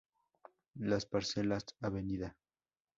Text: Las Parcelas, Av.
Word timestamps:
Las 0.79 1.05
Parcelas, 1.05 1.67
Av. 1.79 1.93